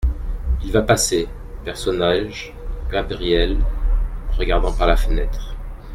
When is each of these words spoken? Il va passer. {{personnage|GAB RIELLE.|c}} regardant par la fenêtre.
Il 0.63 0.71
va 0.71 0.81
passer. 0.81 1.27
{{personnage|GAB 1.63 3.11
RIELLE.|c}} 3.11 3.55
regardant 4.35 4.73
par 4.73 4.87
la 4.87 4.97
fenêtre. 4.97 5.53